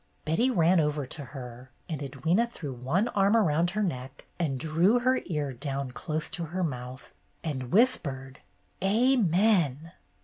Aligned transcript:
Betty 0.25 0.49
ran 0.49 0.79
over 0.79 1.05
to 1.05 1.25
her, 1.25 1.69
and 1.87 2.01
Edwyna 2.01 2.49
threw 2.49 2.73
one 2.73 3.07
arm 3.09 3.37
around 3.37 3.69
her 3.69 3.83
neck 3.83 4.25
and 4.39 4.59
drew 4.59 4.97
her 4.97 5.21
ear 5.27 5.53
down 5.53 5.91
close 5.91 6.27
to 6.31 6.45
her 6.45 6.63
mouth, 6.63 7.13
and 7.43 7.71
whispered 7.71 8.39
''Amen! 8.81 9.91